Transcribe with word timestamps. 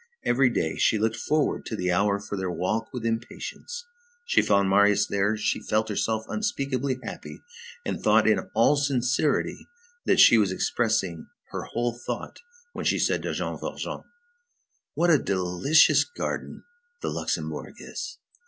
Every 0.25 0.49
day, 0.49 0.77
she 0.77 0.97
looked 0.97 1.15
forward 1.17 1.63
to 1.67 1.75
the 1.75 1.91
hour 1.91 2.19
for 2.19 2.35
their 2.35 2.49
walk 2.49 2.91
with 2.91 3.05
impatience, 3.05 3.85
she 4.25 4.41
found 4.41 4.67
Marius 4.67 5.05
there, 5.05 5.37
she 5.37 5.59
felt 5.61 5.89
herself 5.89 6.25
unspeakably 6.27 6.97
happy, 7.03 7.43
and 7.85 8.01
thought 8.01 8.27
in 8.27 8.39
all 8.55 8.77
sincerity 8.77 9.69
that 10.07 10.19
she 10.19 10.39
was 10.39 10.51
expressing 10.51 11.27
her 11.51 11.65
whole 11.65 11.93
thought 11.99 12.39
when 12.73 12.83
she 12.85 12.97
said 12.97 13.21
to 13.21 13.33
Jean 13.33 13.59
Valjean:— 13.59 14.01
"What 14.95 15.11
a 15.11 15.19
delicious 15.21 16.03
garden 16.03 16.63
that 17.03 17.09
Luxembourg 17.09 17.75
is!" 17.77 18.17